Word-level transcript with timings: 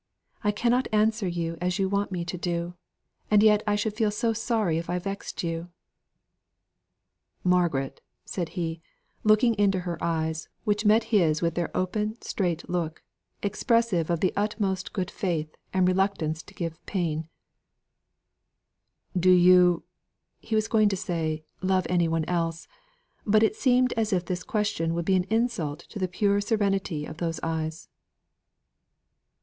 I 0.43 0.49
cannot 0.51 0.87
answer 0.91 1.27
you 1.27 1.59
as 1.61 1.77
you 1.77 1.87
want 1.87 2.11
me 2.11 2.25
to 2.25 2.35
do, 2.35 2.73
and 3.29 3.43
yet 3.43 3.61
I 3.67 3.75
should 3.75 3.93
feel 3.93 4.09
so 4.09 4.33
sorry 4.33 4.79
if 4.79 4.89
I 4.89 4.97
vexed 4.97 5.43
you." 5.43 5.69
"Margaret," 7.43 8.01
said 8.25 8.49
he, 8.57 8.81
looking 9.23 9.53
into 9.59 9.81
her 9.81 10.03
eyes, 10.03 10.49
which 10.63 10.85
met 10.87 11.03
his 11.13 11.43
with 11.43 11.53
their 11.53 11.69
open, 11.77 12.19
straight 12.19 12.67
look, 12.67 13.03
expressive 13.43 14.09
of 14.09 14.21
the 14.21 14.33
utmost 14.35 14.91
good 14.91 15.11
faith 15.11 15.55
and 15.71 15.87
reluctance 15.87 16.41
to 16.45 16.55
give 16.55 16.83
pain, 16.87 17.29
"Do 19.15 19.29
you" 19.29 19.83
he 20.39 20.55
was 20.55 20.67
going 20.67 20.89
to 20.89 20.97
say 20.97 21.43
"love 21.61 21.85
any 21.91 22.07
one 22.07 22.25
else?" 22.25 22.67
But 23.23 23.43
it 23.43 23.55
seemed 23.55 23.93
as 23.93 24.11
if 24.11 24.25
this 24.25 24.41
question 24.41 24.95
would 24.95 25.05
be 25.05 25.15
an 25.15 25.25
insult 25.25 25.81
to 25.89 25.99
the 25.99 26.07
pure 26.07 26.41
serenity 26.41 27.05
of 27.05 27.17
those 27.17 27.39
eyes. 27.43 27.87